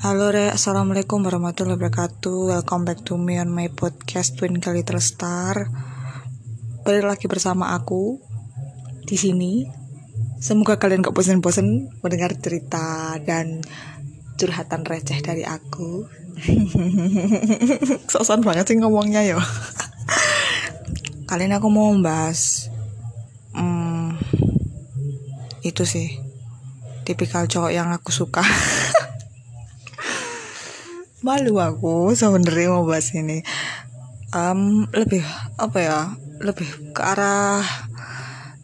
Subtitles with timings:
[0.00, 2.48] Halo Re, Assalamualaikum warahmatullahi wabarakatuh.
[2.48, 5.68] Welcome back to me on my podcast Twinkle Little Star.
[6.88, 8.16] Balik lagi bersama aku
[9.04, 9.68] di sini.
[10.40, 13.60] Semoga kalian gak bosan-bosan mendengar cerita dan
[14.40, 16.08] curhatan receh dari aku.
[18.16, 19.36] Sosan banget sih ngomongnya yo.
[21.28, 22.72] Kalian aku mau membahas
[23.52, 24.16] hmm,
[25.60, 26.16] Itu sih
[27.04, 28.40] Tipikal cowok yang aku suka
[31.30, 33.46] malu aku sebenarnya mau bahas ini.
[34.34, 35.22] Um, lebih
[35.58, 35.98] apa ya
[36.42, 37.62] lebih ke arah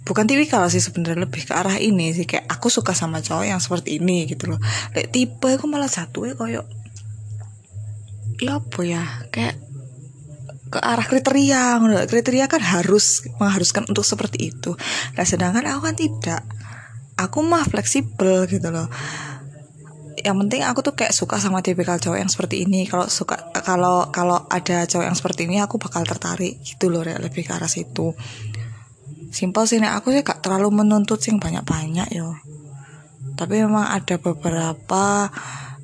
[0.07, 3.63] bukan tipikal sih sebenarnya lebih ke arah ini sih kayak aku suka sama cowok yang
[3.63, 4.59] seperti ini gitu loh.
[4.91, 6.67] Kayak tipe aku malah satu ya koyo
[8.37, 9.57] ya apa ya kayak
[10.67, 11.79] ke arah kriteria
[12.11, 14.75] kriteria kan harus mengharuskan untuk seperti itu.
[15.15, 16.43] Nah sedangkan aku kan tidak.
[17.17, 18.91] Aku mah fleksibel gitu loh
[20.27, 22.83] yang penting aku tuh kayak suka sama tipikal cowok yang seperti ini.
[22.91, 27.47] Kalau suka kalau kalau ada cowok yang seperti ini aku bakal tertarik gitu loh lebih
[27.47, 28.11] ke arah situ.
[29.31, 32.35] Simpel sih nih aku sih gak terlalu menuntut sih banyak banyak yo.
[33.39, 35.31] Tapi memang ada beberapa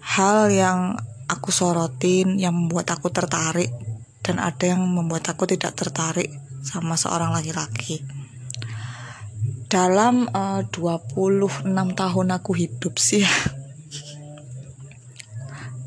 [0.03, 0.99] hal yang
[1.31, 3.71] aku sorotin yang membuat aku tertarik
[4.27, 6.35] dan ada yang membuat aku tidak tertarik
[6.67, 8.03] sama seorang laki-laki.
[9.71, 13.23] Dalam eh, uh, 26 tahun aku hidup sih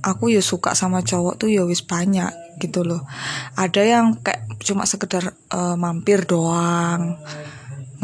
[0.05, 2.29] aku ya suka sama cowok tuh ya wis banyak
[2.61, 3.01] gitu loh.
[3.57, 7.17] Ada yang kayak cuma sekedar uh, mampir doang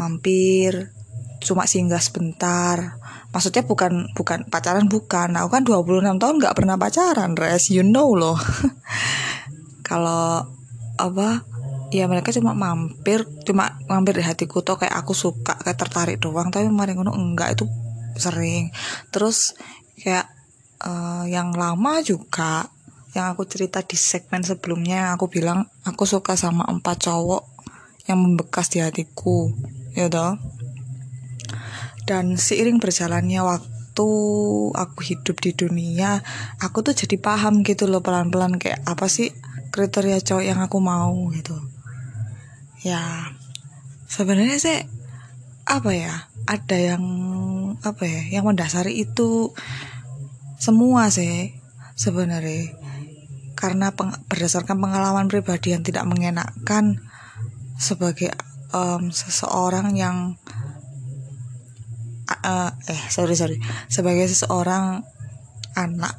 [0.02, 0.90] mampir
[1.42, 2.98] cuma singgah sebentar.
[3.30, 5.34] Maksudnya bukan bukan pacaran bukan.
[5.38, 7.70] Aku kan 26 tahun nggak pernah pacaran res.
[7.70, 8.38] You know loh.
[9.88, 10.46] Kalau
[11.00, 11.42] apa
[11.92, 16.54] ya mereka cuma mampir cuma mampir di hatiku tuh kayak aku suka kayak tertarik doang.
[16.54, 17.64] Tapi kemarin enggak itu
[18.14, 18.70] sering.
[19.10, 19.58] Terus
[19.98, 20.28] kayak
[20.82, 22.66] uh, yang lama juga
[23.12, 27.44] yang aku cerita di segmen sebelumnya aku bilang aku suka sama empat cowok
[28.08, 29.52] yang membekas di hatiku
[29.92, 30.40] ya toh.
[32.02, 34.08] Dan seiring berjalannya waktu
[34.72, 36.24] aku hidup di dunia
[36.58, 39.30] aku tuh jadi paham gitu loh pelan-pelan kayak apa sih
[39.70, 41.54] kriteria cowok yang aku mau gitu.
[42.82, 43.30] Ya
[44.08, 44.78] sebenarnya sih
[45.68, 47.04] apa ya ada yang
[47.84, 49.54] apa ya yang mendasari itu
[50.62, 51.58] semua sih
[51.98, 52.70] sebenarnya.
[53.58, 57.02] Karena peng, berdasarkan pengalaman pribadi yang tidak mengenakan
[57.74, 58.30] sebagai
[58.70, 60.38] um, seseorang yang
[62.30, 63.58] uh, eh sorry sorry.
[63.90, 65.02] Sebagai seseorang
[65.74, 66.14] anak.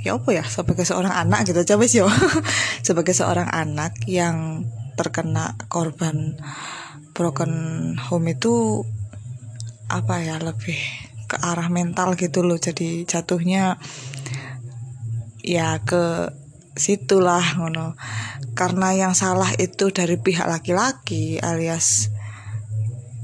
[0.00, 0.44] Ya apa ya?
[0.48, 2.00] Sebagai seorang anak gitu coba sih
[2.88, 4.64] sebagai seorang anak yang
[4.96, 6.40] terkena korban
[7.12, 7.52] broken
[8.00, 8.84] home itu
[9.92, 12.58] apa ya lebih ke arah mental gitu loh.
[12.58, 13.78] Jadi jatuhnya
[15.46, 16.34] ya ke
[16.74, 17.94] situlah ngono.
[18.58, 22.10] Karena yang salah itu dari pihak laki-laki alias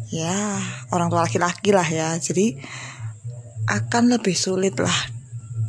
[0.06, 0.62] ya
[0.94, 2.15] orang tua laki-laki lah ya.
[2.15, 2.55] Jadi
[3.67, 4.94] akan lebih sulit lah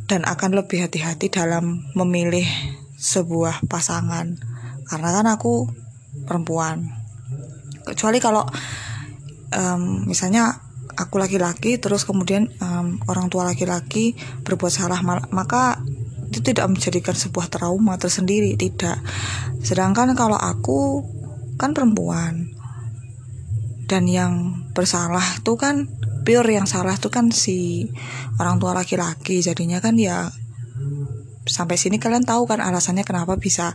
[0.06, 2.46] dan akan lebih hati-hati dalam memilih
[3.02, 4.38] sebuah pasangan.
[4.86, 5.68] Karena kan aku
[6.30, 6.86] perempuan.
[7.84, 8.46] Kecuali kalau
[9.52, 10.66] um, misalnya
[10.97, 15.00] aku laki-laki terus kemudian um, orang tua laki-laki berbuat salah
[15.30, 15.78] maka
[16.28, 19.00] itu tidak menjadikan sebuah trauma tersendiri tidak.
[19.63, 21.03] Sedangkan kalau aku
[21.56, 22.52] kan perempuan
[23.88, 25.88] dan yang bersalah itu kan
[26.28, 27.88] pure yang salah itu kan si
[28.38, 29.40] orang tua laki-laki.
[29.40, 30.28] Jadinya kan ya
[31.47, 33.72] sampai sini kalian tahu kan alasannya kenapa bisa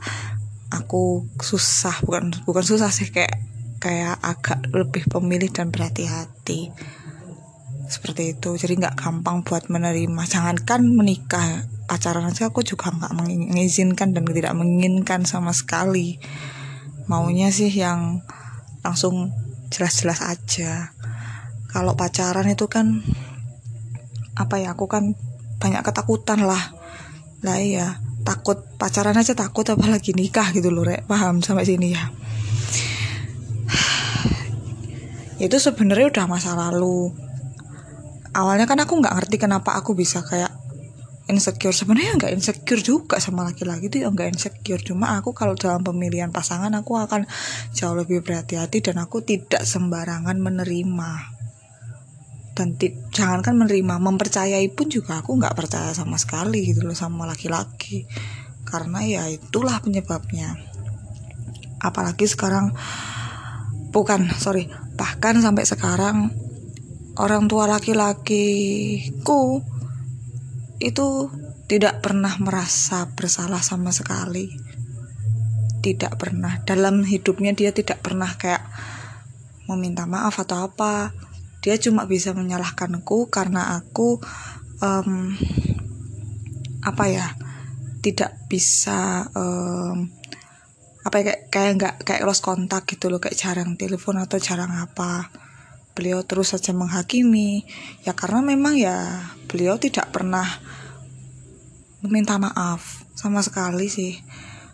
[0.69, 2.05] aku susah.
[2.05, 3.41] Bukan bukan susah sih kayak
[3.81, 6.71] kayak agak lebih pemilih dan berhati-hati
[7.93, 8.57] seperti itu.
[8.57, 10.23] Jadi nggak gampang buat menerima.
[10.25, 16.17] Jangankan menikah pacaran aja aku juga nggak mengizinkan dan tidak menginginkan sama sekali.
[17.05, 18.25] Maunya sih yang
[18.81, 19.29] langsung
[19.69, 20.97] jelas-jelas aja.
[21.69, 23.05] Kalau pacaran itu kan
[24.33, 25.13] apa ya aku kan
[25.61, 26.73] banyak ketakutan lah.
[27.45, 31.05] Lah iya takut pacaran aja takut apalagi nikah gitu loh rek.
[31.05, 32.09] Paham sampai sini ya?
[35.45, 37.11] Itu sebenarnya udah masa lalu
[38.33, 40.53] awalnya kan aku nggak ngerti kenapa aku bisa kayak
[41.31, 41.75] insecure.
[41.75, 44.83] Sebenarnya nggak insecure juga sama laki-laki itu ya nggak insecure.
[44.83, 47.29] Cuma aku kalau dalam pemilihan pasangan aku akan
[47.73, 51.13] jauh lebih berhati-hati dan aku tidak sembarangan menerima.
[52.53, 52.77] Dan
[53.09, 58.05] jangankan menerima mempercayai pun juga aku nggak percaya sama sekali gitu loh sama laki-laki.
[58.69, 60.53] Karena ya itulah penyebabnya.
[61.81, 62.77] Apalagi sekarang
[63.93, 66.33] bukan sorry bahkan sampai sekarang
[67.21, 69.61] orang tua laki-lakiku
[70.81, 71.09] itu
[71.69, 74.49] tidak pernah merasa bersalah sama sekali.
[75.83, 76.63] Tidak pernah.
[76.63, 78.63] Dalam hidupnya dia tidak pernah kayak
[79.67, 81.11] meminta maaf atau apa.
[81.63, 84.19] Dia cuma bisa menyalahkanku karena aku
[84.83, 85.35] um,
[86.83, 87.27] apa ya
[88.03, 90.11] tidak bisa um,
[91.07, 94.75] apa ya, kayak kayak nggak kayak lost kontak gitu loh kayak jarang telepon atau jarang
[94.75, 95.42] apa
[95.93, 97.65] beliau terus saja menghakimi.
[98.05, 100.47] Ya karena memang ya beliau tidak pernah
[102.03, 104.21] meminta maaf sama sekali sih.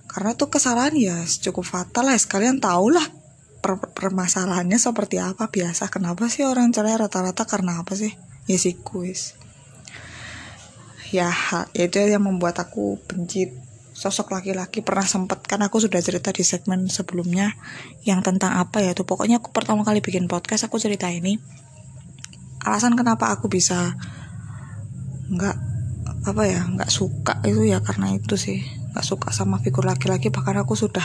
[0.09, 2.17] Karena tuh kesalahan ya cukup fatal lah.
[2.17, 3.05] Sekalian tau lah
[3.59, 5.93] per permasalahannya seperti apa biasa.
[5.93, 7.45] Kenapa sih orang cerai rata-rata?
[7.45, 8.15] Karena apa sih?
[8.49, 9.39] Ya sih kuis
[11.09, 11.33] ya
[11.73, 13.49] itu yang membuat aku benci
[13.99, 15.43] sosok laki-laki pernah sempet.
[15.43, 17.51] Kan aku sudah cerita di segmen sebelumnya
[18.07, 21.35] yang tentang apa ya tuh pokoknya aku pertama kali bikin podcast aku cerita ini.
[22.63, 23.99] Alasan kenapa aku bisa
[25.35, 25.57] nggak
[26.31, 28.63] apa ya nggak suka itu ya karena itu sih.
[28.95, 31.03] Nggak suka sama figur laki-laki bahkan aku sudah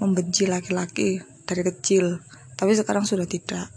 [0.00, 2.24] membenci laki-laki dari kecil.
[2.56, 3.68] Tapi sekarang sudah tidak.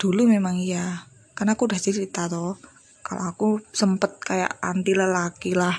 [0.00, 1.04] Dulu memang iya
[1.36, 2.71] karena aku udah cerita toh
[3.12, 5.76] kalau aku sempet kayak anti lelaki lah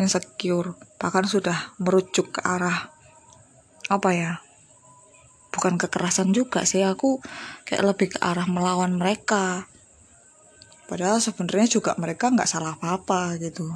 [0.00, 0.72] insecure.
[0.96, 2.88] Bahkan sudah merujuk ke arah
[3.92, 4.40] apa ya
[5.52, 6.80] bukan kekerasan juga sih.
[6.80, 7.20] Aku
[7.68, 9.68] kayak lebih ke arah melawan mereka.
[10.88, 13.68] Padahal sebenarnya juga mereka nggak salah apa-apa gitu.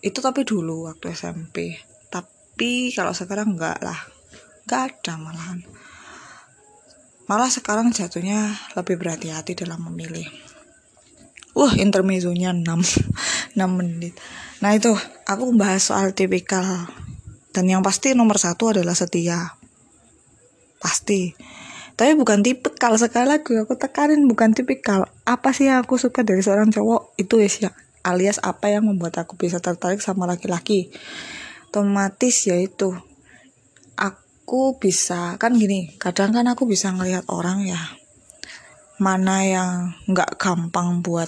[0.00, 1.76] Itu tapi dulu waktu SMP
[2.08, 4.00] tapi kalau sekarang nggak lah.
[4.64, 5.60] Nggak ada malahan.
[7.28, 10.51] Malah sekarang jatuhnya lebih berhati-hati dalam memilih
[11.52, 14.16] Wah, intermezzonya 6 6 menit.
[14.64, 14.92] Nah, itu
[15.28, 16.88] aku membahas soal tipikal.
[17.52, 19.60] Dan yang pasti nomor satu adalah setia.
[20.80, 21.36] Pasti.
[21.92, 25.12] Tapi bukan tipikal sekali lagi aku tekanin bukan tipikal.
[25.28, 27.20] Apa sih yang aku suka dari seorang cowok?
[27.20, 27.68] Itu ya
[28.00, 30.88] alias apa yang membuat aku bisa tertarik sama laki-laki.
[31.68, 32.96] Otomatis yaitu
[33.94, 37.80] aku bisa kan gini, kadang kan aku bisa ngelihat orang ya
[39.02, 39.72] mana yang
[40.06, 41.26] nggak gampang buat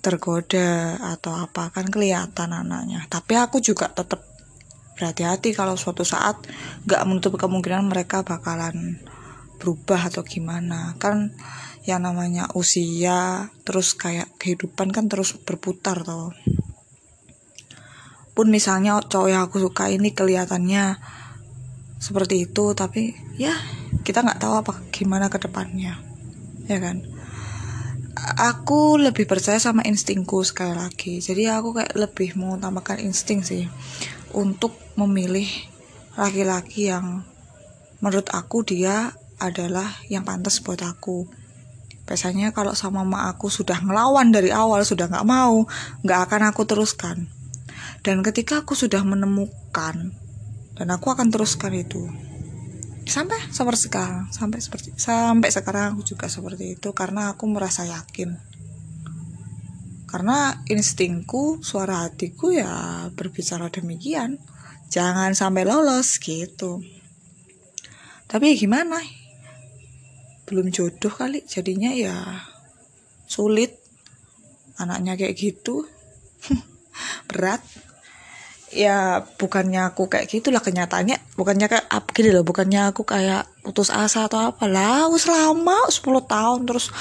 [0.00, 3.04] tergoda atau apa kan kelihatan anaknya.
[3.06, 4.24] Tapi aku juga tetap
[4.96, 6.36] berhati-hati kalau suatu saat
[6.84, 9.00] gak menutup kemungkinan mereka bakalan
[9.60, 10.96] berubah atau gimana.
[10.96, 11.36] Kan
[11.84, 16.32] yang namanya usia terus kayak kehidupan kan terus berputar toh.
[18.36, 20.96] Pun misalnya cowok yang aku suka ini kelihatannya
[22.00, 23.52] seperti itu tapi ya
[24.00, 26.00] kita nggak tahu apa gimana ke depannya.
[26.64, 27.19] Ya kan
[28.18, 31.22] aku lebih percaya sama instingku sekali lagi.
[31.22, 33.70] Jadi aku kayak lebih mengutamakan insting sih
[34.34, 35.46] untuk memilih
[36.18, 37.22] laki-laki yang
[38.02, 41.28] menurut aku dia adalah yang pantas buat aku.
[42.04, 45.64] Biasanya kalau sama mak aku sudah ngelawan dari awal sudah nggak mau
[46.02, 47.30] nggak akan aku teruskan.
[48.00, 50.16] Dan ketika aku sudah menemukan
[50.74, 52.08] dan aku akan teruskan itu
[53.10, 58.38] sampai seperti sekarang sampai seperti sampai sekarang aku juga seperti itu karena aku merasa yakin.
[60.06, 64.38] Karena instingku suara hatiku ya berbicara demikian.
[64.90, 66.82] Jangan sampai lolos gitu.
[68.26, 68.98] Tapi ya gimana?
[70.50, 72.42] Belum jodoh kali jadinya ya
[73.30, 73.78] sulit.
[74.82, 75.86] Anaknya kayak gitu.
[77.30, 77.62] Berat
[78.70, 81.18] ya bukannya aku kayak gitulah kenyataannya.
[81.34, 86.00] Bukannya kayak apa gini loh bukannya aku kayak putus asa atau apa lah selama 10
[86.26, 86.94] tahun terus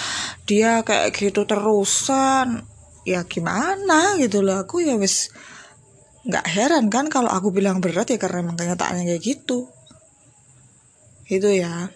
[0.49, 2.65] dia kayak gitu terusan.
[3.05, 5.31] Ya gimana gitu loh aku ya wis
[6.27, 9.69] nggak heran kan kalau aku bilang berat ya karena emang kenyataannya kayak gitu.
[11.29, 11.93] Gitu ya.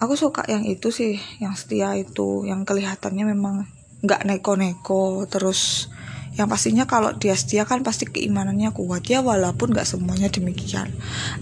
[0.00, 3.64] Aku suka yang itu sih yang setia itu yang kelihatannya memang
[4.04, 5.88] nggak neko-neko terus
[6.34, 9.06] yang pastinya kalau dia setia kan pasti keimanannya kuat.
[9.06, 10.90] Ya walaupun gak semuanya demikian.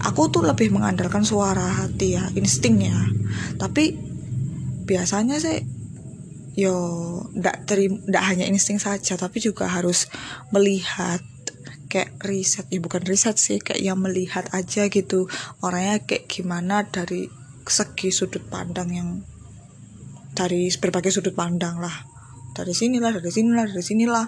[0.05, 2.93] Aku tuh lebih mengandalkan suara hati ya instingnya.
[3.57, 3.97] Tapi
[4.85, 5.65] biasanya sih
[6.53, 6.77] yo
[7.33, 10.05] ndak terima ndak hanya insting saja tapi juga harus
[10.53, 11.25] melihat
[11.89, 12.69] kayak riset.
[12.69, 15.25] Ya bukan riset sih kayak yang melihat aja gitu.
[15.65, 17.33] Orangnya kayak gimana dari
[17.65, 19.09] segi sudut pandang yang
[20.37, 22.05] dari berbagai sudut pandang lah.
[22.53, 24.25] Dari sinilah dari sinilah dari sinilah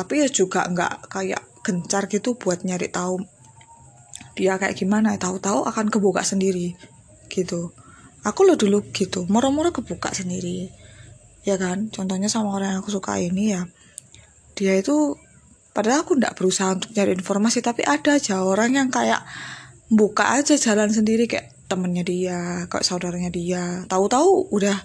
[0.00, 3.20] tapi ya juga nggak kayak gencar gitu buat nyari tahu
[4.32, 5.20] dia kayak gimana.
[5.20, 6.72] Tahu-tahu akan kebuka sendiri
[7.28, 7.76] gitu.
[8.24, 10.72] Aku lo dulu gitu moro-moro kebuka sendiri
[11.44, 11.92] ya kan?
[11.92, 13.68] Contohnya sama orang yang aku suka ini ya
[14.56, 15.16] dia itu
[15.72, 19.24] padahal aku nggak berusaha untuk nyari informasi tapi ada aja orang yang kayak
[19.88, 22.38] buka aja jalan sendiri kayak temennya dia
[22.68, 23.84] kayak saudaranya dia.
[23.88, 24.76] Tahu-tahu udah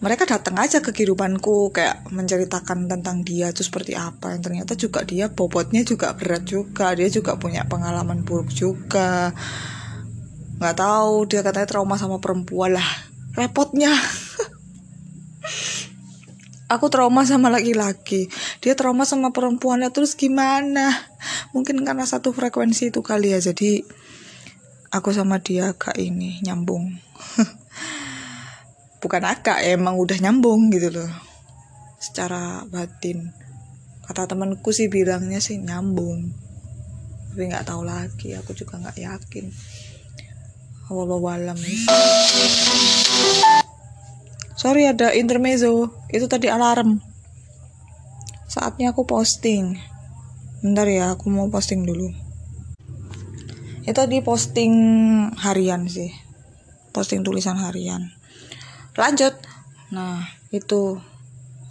[0.00, 4.32] mereka datang aja ke kehidupanku kayak menceritakan tentang dia itu seperti apa.
[4.32, 9.36] Yang ternyata juga dia bobotnya juga berat juga dia juga punya pengalaman buruk juga.
[10.56, 12.88] Nggak tahu dia katanya trauma sama perempuan lah.
[13.36, 13.92] Repotnya.
[16.72, 18.32] Aku trauma sama laki-laki.
[18.64, 20.96] Dia trauma sama perempuannya terus gimana?
[21.52, 23.84] Mungkin karena satu frekuensi itu kali ya jadi
[24.90, 26.98] aku sama dia agak ini nyambung
[29.00, 31.10] bukan agak emang udah nyambung gitu loh.
[31.96, 33.32] Secara batin.
[34.04, 36.28] Kata temanku sih bilangnya sih nyambung.
[37.32, 39.48] Tapi nggak tahu lagi aku juga nggak yakin.
[40.90, 41.54] Wallahualam
[44.58, 47.00] sorry ada intermezzo itu tadi alarm.
[48.50, 49.78] Saatnya aku posting.
[50.60, 52.10] Bentar ya aku mau posting dulu.
[53.86, 54.74] Itu di posting
[55.40, 56.10] harian sih.
[56.90, 58.19] Posting tulisan harian
[59.00, 59.32] lanjut.
[59.96, 61.00] Nah itu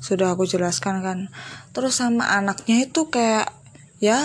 [0.01, 1.19] sudah aku jelaskan kan.
[1.69, 3.53] Terus sama anaknya itu kayak
[4.01, 4.17] ya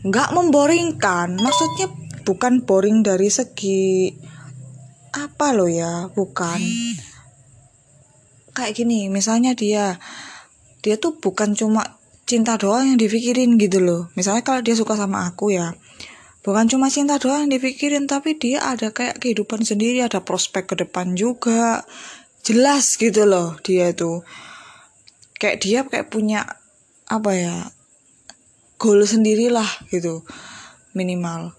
[0.00, 1.36] nggak memboringkan.
[1.36, 1.92] Maksudnya
[2.24, 4.08] bukan boring dari segi
[5.12, 6.58] apa lo ya bukan.
[8.56, 10.00] Kayak gini misalnya dia
[10.80, 14.08] dia tuh bukan cuma cinta doang yang dipikirin gitu loh.
[14.16, 15.76] Misalnya kalau dia suka sama aku ya
[16.44, 20.74] bukan cuma cinta doang yang dipikirin tapi dia ada kayak kehidupan sendiri ada prospek ke
[20.84, 21.82] depan juga.
[22.44, 24.20] Jelas gitu loh dia tuh
[25.40, 26.44] kayak dia kayak punya
[27.08, 27.56] apa ya
[28.76, 30.20] goal sendirilah gitu
[30.92, 31.56] minimal.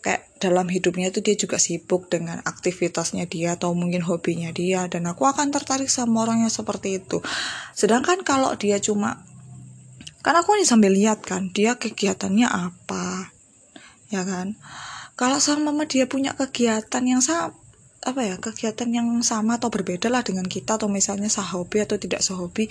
[0.00, 5.10] Kayak dalam hidupnya itu dia juga sibuk dengan aktivitasnya dia atau mungkin hobinya dia dan
[5.10, 7.18] aku akan tertarik sama orangnya seperti itu.
[7.74, 9.26] Sedangkan kalau dia cuma
[10.22, 13.34] kan aku ini sambil lihat kan dia kegiatannya apa
[14.10, 14.58] ya kan?
[15.16, 17.56] Kalau sama mama dia punya kegiatan yang sama
[18.00, 22.24] apa ya kegiatan yang sama atau berbeda lah dengan kita atau misalnya sehobi atau tidak
[22.24, 22.64] sehobi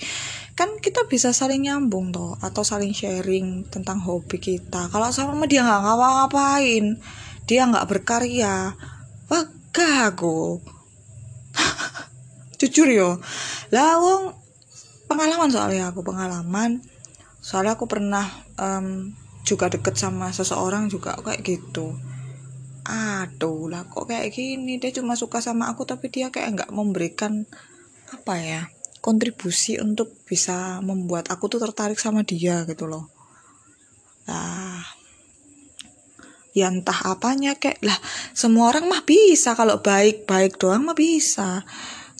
[0.58, 4.90] kan kita bisa saling nyambung toh atau saling sharing tentang hobi kita.
[4.90, 6.84] Kalau sama mama dia nggak ngapa-ngapain
[7.46, 8.74] dia nggak berkarya
[9.30, 9.44] wah
[10.10, 10.58] aku
[12.60, 13.10] jujur yo.
[13.70, 14.34] Lawong
[15.06, 16.82] pengalaman soalnya aku pengalaman.
[17.40, 18.26] Soalnya aku pernah
[18.60, 19.16] um,
[19.50, 21.98] juga deket sama seseorang juga kayak gitu.
[22.86, 24.78] Aduh lah kok kayak gini?
[24.78, 27.42] Dia cuma suka sama aku tapi dia kayak nggak memberikan
[28.14, 28.62] apa ya
[29.02, 33.10] kontribusi untuk bisa membuat aku tuh tertarik sama dia gitu loh.
[34.30, 34.86] Nah
[36.50, 37.98] ya entah apanya kayak lah
[38.32, 39.58] semua orang mah bisa.
[39.58, 41.66] Kalau baik baik doang mah bisa.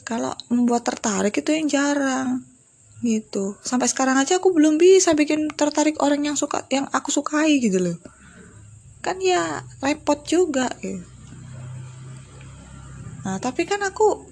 [0.02, 2.49] Kalau membuat tertarik itu yang jarang
[3.00, 3.56] gitu.
[3.64, 7.80] Sampai sekarang aja aku belum bisa bikin tertarik orang yang suka yang aku sukai gitu
[7.80, 7.96] loh.
[9.00, 11.04] Kan ya repot juga gitu.
[13.24, 14.28] Nah tapi kan aku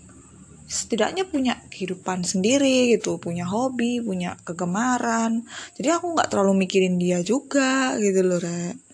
[0.68, 5.48] setidaknya punya kehidupan sendiri gitu punya hobi punya kegemaran.
[5.80, 8.88] Jadi aku nggak terlalu mikirin dia juga gitu loh re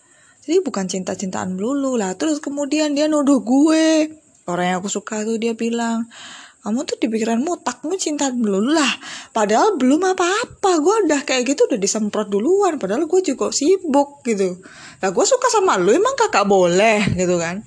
[0.44, 2.12] jadi bukan cinta-cintaan melulu lah.
[2.20, 4.12] Terus kemudian dia nuduh gue.
[4.44, 6.04] Orang yang aku suka tuh dia bilang
[6.64, 8.88] kamu tuh di pikiranmu takmu cinta dulu lah.
[9.36, 10.80] Padahal belum apa-apa.
[10.80, 12.80] Gue udah kayak gitu udah disemprot duluan.
[12.80, 14.64] Padahal gue juga sibuk gitu.
[15.04, 17.60] Lah gue suka sama lu emang kakak boleh gitu kan.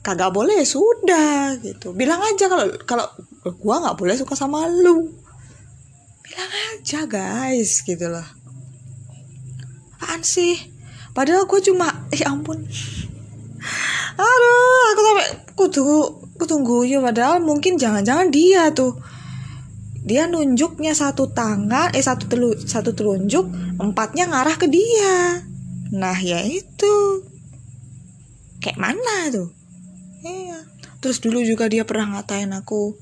[0.00, 1.92] Kagak boleh ya sudah gitu.
[1.92, 3.06] Bilang aja kalau kalau
[3.44, 5.12] gue nggak boleh suka sama lu.
[6.24, 8.24] Bilang aja guys gitu loh.
[10.00, 10.56] Apaan sih?
[11.12, 12.64] Padahal gue cuma eh ampun
[14.18, 15.28] aduh aku sampai
[16.38, 18.98] aku tunggu ya padahal mungkin jangan-jangan dia tuh.
[20.08, 23.44] Dia nunjuknya satu tangan eh satu telu satu telunjuk
[23.76, 25.44] empatnya ngarah ke dia.
[25.92, 27.26] Nah ya itu.
[28.62, 29.50] Kayak mana tuh?
[30.24, 30.64] Iya.
[30.98, 32.96] Terus dulu juga dia pernah ngatain aku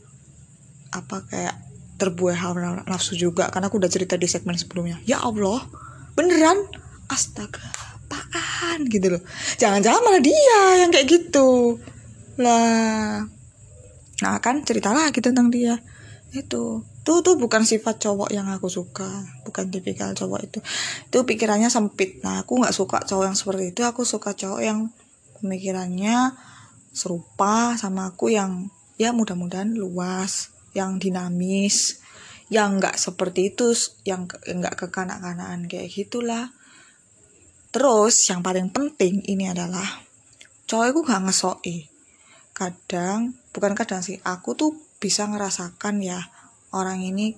[0.92, 1.56] apa kayak
[1.96, 2.52] terbuai hal
[2.85, 5.00] nafsu juga karena aku udah cerita di segmen sebelumnya.
[5.08, 5.64] Ya Allah
[6.16, 6.68] beneran?
[7.06, 7.62] Astaga
[8.11, 8.45] apaan
[8.88, 9.23] gitu loh.
[9.61, 11.80] Jangan-jangan malah dia yang kayak gitu.
[12.40, 13.25] Lah.
[14.23, 15.78] Nah kan cerita lagi tentang dia.
[16.35, 16.85] Itu.
[17.06, 19.08] Tuh tuh bukan sifat cowok yang aku suka.
[19.46, 20.58] Bukan tipikal cowok itu.
[21.06, 22.20] Itu pikirannya sempit.
[22.26, 23.80] Nah aku nggak suka cowok yang seperti itu.
[23.87, 24.90] Aku suka cowok yang
[25.38, 26.35] pemikirannya
[26.96, 32.00] serupa sama aku yang ya mudah-mudahan luas yang dinamis
[32.49, 33.76] yang nggak seperti itu
[34.08, 36.55] yang nggak kekanak-kanakan kayak gitulah
[37.76, 40.00] terus yang paling penting ini adalah
[40.64, 41.85] cowokku gak ngesoi
[42.56, 46.25] kadang bukan kadang sih aku tuh bisa ngerasakan ya
[46.73, 47.37] orang ini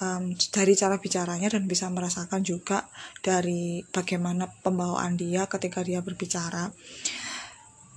[0.00, 2.84] um, dari cara bicaranya dan bisa merasakan juga
[3.24, 6.72] dari bagaimana pembawaan dia ketika dia berbicara.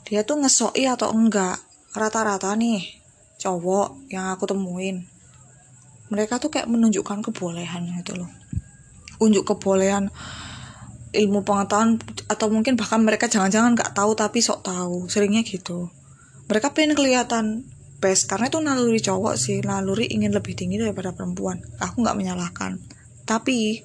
[0.07, 1.59] Dia tuh ngesoi atau enggak?
[1.93, 2.85] Rata-rata nih
[3.39, 5.07] cowok yang aku temuin
[6.09, 8.29] mereka tuh kayak menunjukkan kebolehan gitu loh.
[9.21, 10.09] Unjuk kebolehan
[11.09, 11.97] ilmu pengetahuan
[12.29, 15.09] atau mungkin bahkan mereka jangan-jangan nggak tahu tapi sok tahu.
[15.09, 15.89] Seringnya gitu.
[16.49, 17.65] Mereka pengen kelihatan
[17.99, 21.61] best karena itu naluri cowok sih naluri ingin lebih tinggi daripada perempuan.
[21.81, 22.79] Aku nggak menyalahkan.
[23.25, 23.81] Tapi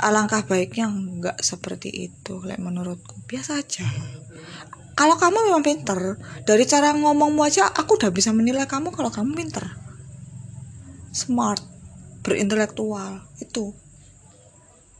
[0.00, 3.20] alangkah baiknya nggak seperti itu like menurutku.
[3.28, 3.86] Biasa aja.
[4.94, 9.34] Kalau kamu memang pinter dari cara ngomongmu aja aku udah bisa menilai kamu kalau kamu
[9.34, 9.66] pinter.
[11.14, 11.62] Smart
[12.24, 13.76] berintelektual itu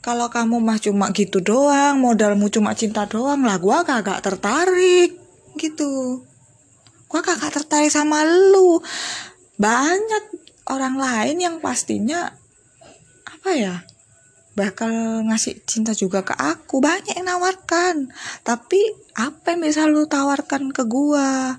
[0.05, 5.17] kalau kamu mah cuma gitu doang modalmu cuma cinta doang lah gua kagak tertarik
[5.57, 6.21] gitu.
[7.09, 8.83] Gue kakak tertarik sama lu.
[9.57, 10.25] Banyak
[10.69, 12.27] orang lain yang pastinya
[13.25, 13.75] apa ya
[14.59, 16.83] bakal ngasih cinta juga ke aku.
[16.83, 18.11] Banyak yang nawarkan.
[18.43, 18.81] Tapi
[19.15, 21.59] apa yang bisa lu tawarkan ke gua?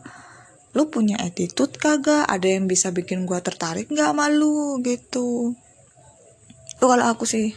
[0.76, 2.28] Lu punya attitude kagak?
[2.28, 4.80] Ada yang bisa bikin gua tertarik nggak sama lu?
[4.84, 5.56] Gitu.
[6.78, 7.56] Lu kalau aku sih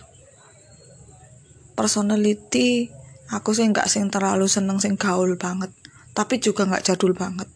[1.78, 2.90] personality
[3.30, 5.70] aku sih nggak sing terlalu seneng sing gaul banget.
[6.10, 7.46] Tapi juga nggak jadul banget.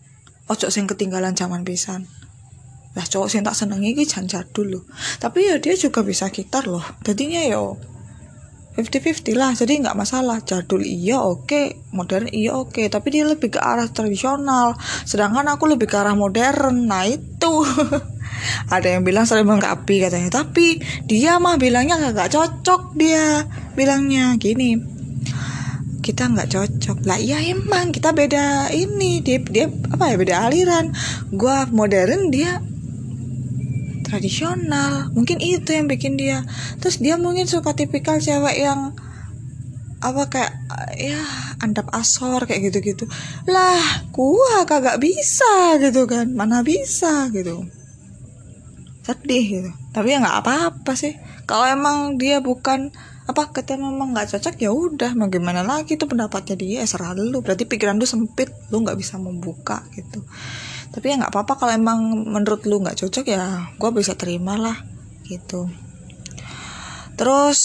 [0.46, 2.06] Ojo sing ketinggalan zaman pisan.
[2.94, 4.84] Lah cowok sing tak senengi iki jan jadul loh
[5.16, 6.84] tapi ya dia juga bisa gitar loh.
[7.02, 7.80] Jadinya yo
[8.76, 9.52] 50-50 lah.
[9.52, 10.40] Jadi nggak masalah.
[10.44, 11.48] Jadul iya oke.
[11.48, 11.66] Okay.
[11.92, 12.72] modern iya oke.
[12.72, 12.86] Okay.
[12.88, 14.76] tapi dia lebih ke arah tradisional.
[15.04, 16.88] Sedangkan aku lebih ke arah modern.
[16.88, 17.64] Nah itu
[18.68, 24.76] ada yang bilang saling melengkapi katanya tapi dia mah bilangnya gak cocok dia bilangnya gini.
[26.02, 27.06] Kita nggak cocok.
[27.06, 30.90] Lah iya emang kita beda ini dia dia apa ya beda aliran.
[31.30, 32.58] Gua modern dia
[34.02, 35.14] tradisional.
[35.14, 36.42] Mungkin itu yang bikin dia.
[36.82, 38.98] Terus dia mungkin suka tipikal cewek yang
[40.02, 40.52] apa kayak
[40.98, 41.22] ya
[41.62, 43.06] andap asor kayak gitu-gitu.
[43.46, 46.34] Lah gua kagak bisa gitu kan.
[46.34, 47.81] Mana bisa gitu
[49.02, 49.70] sedih gitu.
[49.90, 51.18] Tapi ya nggak apa-apa sih.
[51.44, 56.10] Kalau emang dia bukan apa ketika memang nggak cocok ya udah mau gimana lagi tuh
[56.10, 57.42] pendapatnya dia ya serah lu.
[57.42, 60.22] Berarti pikiran lu sempit lu nggak bisa membuka gitu.
[60.94, 61.98] Tapi ya nggak apa-apa kalau emang
[62.30, 64.78] menurut lu nggak cocok ya gue bisa terima lah
[65.26, 65.66] gitu.
[67.18, 67.60] Terus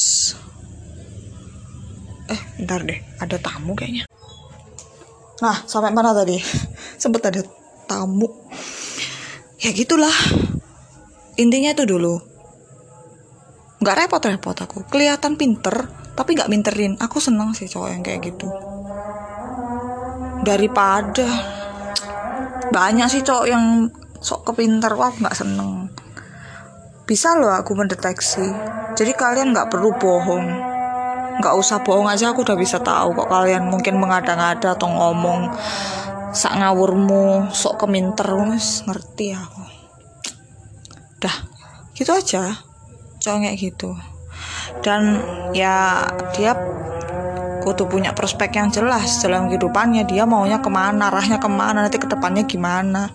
[2.28, 4.10] eh bentar deh ada tamu kayaknya.
[5.38, 6.42] Nah sampai mana tadi?
[7.02, 7.42] Sempet ada
[7.86, 8.30] tamu.
[9.58, 10.14] Ya gitulah
[11.38, 12.18] intinya itu dulu.
[13.78, 14.80] Nggak repot-repot aku.
[14.90, 15.86] Kelihatan pinter
[16.18, 18.50] tapi nggak pinterin aku seneng sih cowok yang kayak gitu.
[20.42, 21.30] Daripada
[22.74, 24.98] banyak sih cowok yang sok kepinter.
[24.98, 25.94] Wah nggak seneng.
[27.06, 28.50] Bisa loh aku mendeteksi.
[28.98, 30.46] Jadi kalian nggak perlu bohong.
[31.38, 35.54] Nggak usah bohong aja aku udah bisa tahu kok kalian mungkin mengada-ngada atau ngomong
[36.34, 38.26] sak ngawurmu sok keminter
[38.90, 39.77] ngerti aku
[41.22, 41.36] dah
[41.98, 42.64] gitu aja.
[43.22, 43.92] Kayak gitu.
[44.80, 45.20] Dan
[45.52, 46.56] ya dia
[47.68, 50.08] kudu punya prospek yang jelas dalam kehidupannya.
[50.08, 53.12] Dia maunya ke mana arahnya ke mana nanti ke depannya gimana.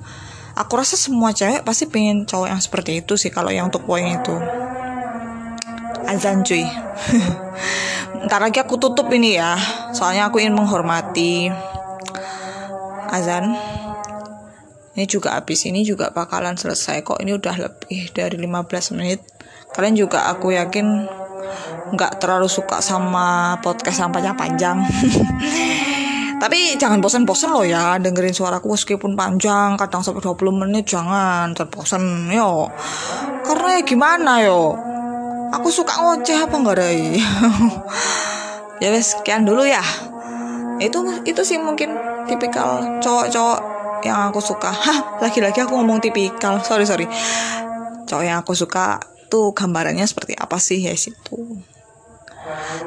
[0.52, 4.04] Aku rasa semua cewek pasti pengen cowok yang seperti itu sih kalau yang untuk poin
[4.04, 4.36] itu.
[6.04, 6.68] Azan cuy.
[8.28, 9.56] Ntar lagi aku tutup ini ya.
[9.96, 11.48] Soalnya aku ingin menghormati.
[13.08, 13.56] Azan
[14.92, 17.16] ini juga habis ini juga bakalan selesai kok.
[17.24, 19.24] Ini udah lebih dari 15 menit.
[19.72, 21.08] Kalian juga aku yakin
[21.96, 24.84] nggak terlalu suka sama podcast yang panjang-panjang.
[26.42, 32.28] Tapi jangan bosan-bosan loh ya dengerin suaraku meskipun panjang kadang sampai 20 menit jangan terbosan
[32.28, 32.68] yo.
[33.48, 34.76] Karena ya gimana yo?
[35.56, 36.92] Aku suka ngoceh apa enggak deh
[38.82, 39.80] ya wes sekian dulu ya.
[40.82, 41.96] Itu itu sih mungkin
[42.28, 43.71] tipikal cowok-cowok
[44.02, 44.70] yang aku suka.
[44.70, 46.58] Hah lagi-lagi aku ngomong tipikal.
[46.62, 47.06] Sorry sorry.
[48.06, 50.82] Cowok yang aku suka itu gambarannya seperti apa sih?
[50.82, 51.62] Ya situ.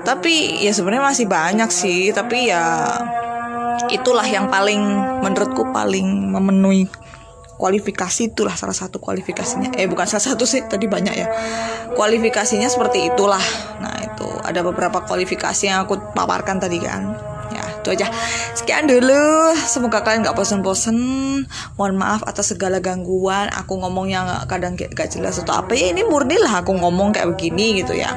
[0.03, 2.11] Tapi ya sebenarnya masih banyak sih.
[2.11, 2.63] Tapi ya
[3.91, 4.81] itulah yang paling
[5.23, 6.87] menurutku paling memenuhi
[7.55, 8.35] kualifikasi.
[8.35, 9.73] Itulah salah satu kualifikasinya.
[9.79, 11.27] Eh bukan salah satu sih tadi banyak ya.
[11.95, 13.43] Kualifikasinya seperti itulah.
[13.79, 14.27] Nah itu.
[14.45, 17.34] Ada beberapa kualifikasi yang aku paparkan tadi kan
[17.85, 18.09] itu aja.
[18.57, 19.53] Sekian dulu.
[19.53, 20.97] Semoga kalian nggak bosan-bosan
[21.77, 23.53] mohon maaf atas segala gangguan.
[23.53, 25.77] Aku ngomong yang kadang gak jelas atau apa.
[25.77, 28.09] Ya ini murni lah aku ngomong kayak begini gitu ya.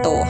[0.00, 0.24] Tuh.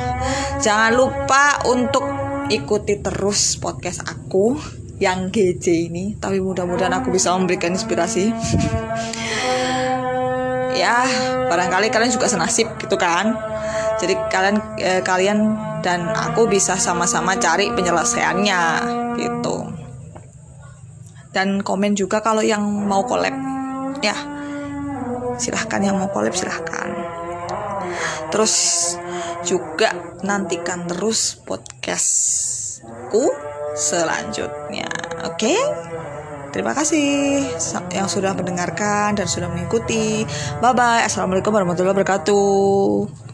[0.59, 2.02] Jangan lupa untuk
[2.50, 4.59] ikuti terus podcast aku
[4.98, 6.05] yang GJ ini.
[6.18, 8.35] Tapi mudah-mudahan aku bisa memberikan inspirasi.
[10.72, 11.05] Ya
[11.52, 13.37] barangkali kalian juga senasib gitu kan.
[14.00, 15.38] Jadi kalian eh, kalian
[15.83, 18.62] dan aku bisa sama-sama cari penyelesaiannya
[19.18, 19.66] gitu
[21.35, 23.35] dan komen juga kalau yang mau collab
[24.01, 24.14] ya
[25.37, 26.88] silahkan yang mau collab silahkan
[28.31, 28.55] terus
[29.42, 29.92] juga
[30.23, 33.27] nantikan terus podcastku
[33.75, 34.87] selanjutnya
[35.27, 35.61] oke okay?
[36.53, 37.40] Terima kasih
[37.97, 40.21] yang sudah mendengarkan dan sudah mengikuti.
[40.61, 41.01] Bye bye.
[41.01, 43.32] Assalamualaikum warahmatullahi wabarakatuh.